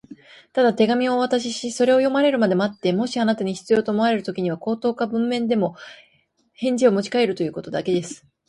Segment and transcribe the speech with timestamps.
[0.53, 5.55] 「ただ手紙をお渡しし、それを読まれるまで待って、もしあなたに必要と思われるときには、口頭か文面で
[6.53, 8.25] 返事をもちかえるということだけです」